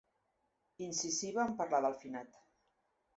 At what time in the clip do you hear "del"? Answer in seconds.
1.87-1.99